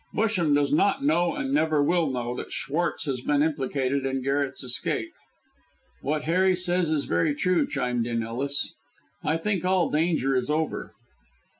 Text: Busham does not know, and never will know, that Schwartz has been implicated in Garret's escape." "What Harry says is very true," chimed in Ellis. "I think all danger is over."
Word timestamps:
Busham 0.15 0.55
does 0.55 0.73
not 0.73 1.03
know, 1.05 1.35
and 1.35 1.53
never 1.53 1.83
will 1.83 2.09
know, 2.09 2.35
that 2.35 2.51
Schwartz 2.51 3.05
has 3.05 3.21
been 3.21 3.43
implicated 3.43 4.03
in 4.03 4.23
Garret's 4.23 4.63
escape." 4.63 5.13
"What 6.01 6.23
Harry 6.23 6.55
says 6.55 6.89
is 6.89 7.05
very 7.05 7.35
true," 7.35 7.67
chimed 7.67 8.07
in 8.07 8.23
Ellis. 8.23 8.73
"I 9.23 9.37
think 9.37 9.63
all 9.63 9.91
danger 9.91 10.33
is 10.35 10.49
over." 10.49 10.95